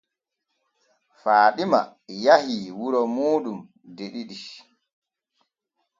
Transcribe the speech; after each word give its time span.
Faaɗima 1.21 1.79
yahii 2.25 2.67
wuro 2.79 2.99
muuɗum 3.15 3.59
de 3.95 4.03
ɗiɗi. 4.13 4.37